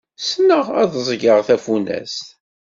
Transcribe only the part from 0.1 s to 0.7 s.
Ssneɣ